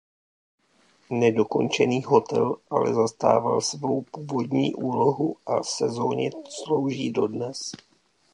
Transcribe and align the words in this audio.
Nedokončený 1.11 2.03
hotel 2.03 2.55
ale 2.71 2.93
zastával 2.93 3.61
svou 3.61 4.01
původní 4.01 4.75
úlohu 4.75 5.35
a 5.45 5.63
sezónně 5.63 6.29
slouží 6.63 7.11
dodnes. 7.11 7.57